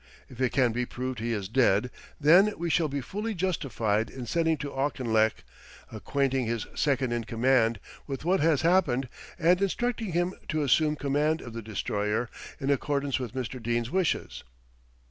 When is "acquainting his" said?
5.91-6.65